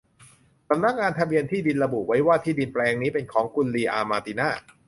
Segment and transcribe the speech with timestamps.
[0.69, 4.49] สำนักงานทะเบียนที่ดินระบุว่าที่ดินแปลงนี้เป็นของคุณลีอาห์ มาร์ติน่า